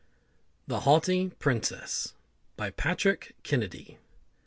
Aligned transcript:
THE 0.65 0.79
HAUGHTY 0.79 1.29
PRINCESS. 1.37 2.13
BY 2.57 2.71
PATRICK 2.71 3.35
KENNEDY. 3.43 3.99